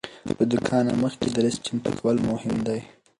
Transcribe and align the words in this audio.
له 0.27 0.33
دوکانه 0.51 0.91
مخکې 1.03 1.27
د 1.31 1.37
لیست 1.45 1.61
چمتو 1.65 1.91
کول 1.99 2.17
مهم 2.29 2.55
دی. 2.67 2.81